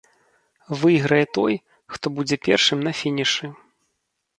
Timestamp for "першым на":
2.49-2.99